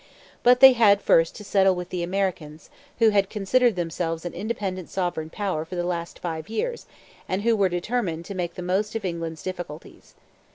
But 0.41 0.61
they 0.61 0.73
had 0.73 0.99
first 0.99 1.35
to 1.35 1.43
settle 1.43 1.75
with 1.75 1.89
the 1.89 2.01
Americans, 2.01 2.71
who 2.97 3.09
had 3.09 3.29
considered 3.29 3.75
themselves 3.75 4.25
an 4.25 4.33
independent 4.33 4.89
sovereign 4.89 5.29
power 5.29 5.63
for 5.63 5.75
the 5.75 5.83
last 5.85 6.17
five 6.17 6.49
years 6.49 6.87
and 7.29 7.43
who 7.43 7.55
were 7.55 7.69
determined 7.69 8.25
to 8.25 8.33
make 8.33 8.55
the 8.55 8.63
most 8.63 8.95
of 8.95 9.05
England's 9.05 9.43
difficulties. 9.43 10.15